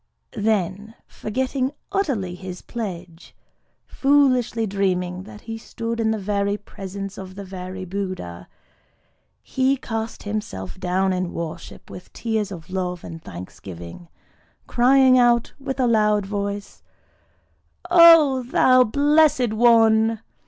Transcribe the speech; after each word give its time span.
Then 0.33 0.95
forgetting 1.05 1.73
utterly 1.91 2.33
his 2.33 2.63
pledge,—foolishly 2.63 4.65
dreaming 4.65 5.21
that 5.25 5.41
he 5.41 5.59
stood 5.59 5.99
in 5.99 6.09
the 6.09 6.17
very 6.17 6.57
presence 6.57 7.19
of 7.19 7.35
the 7.35 7.43
very 7.45 7.85
Buddha,—he 7.85 8.47
cast 9.77 10.23
himself 10.23 10.79
down 10.79 11.13
in 11.13 11.33
worship 11.33 11.87
with 11.91 12.11
tears 12.13 12.51
of 12.51 12.71
love 12.71 13.03
and 13.03 13.21
thanksgiving; 13.23 14.07
crying 14.65 15.19
out 15.19 15.53
with 15.59 15.79
a 15.79 15.85
loud 15.85 16.25
voice, 16.25 16.81
"_O 17.91 18.49
thou 18.49 18.83
Blessed 18.83 19.53
One! 19.53 20.19